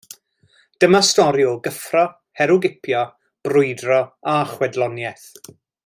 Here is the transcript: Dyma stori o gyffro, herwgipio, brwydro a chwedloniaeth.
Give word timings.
Dyma 0.83 1.01
stori 1.09 1.45
o 1.49 1.51
gyffro, 1.67 2.05
herwgipio, 2.41 3.05
brwydro 3.49 4.01
a 4.33 4.35
chwedloniaeth. 4.55 5.29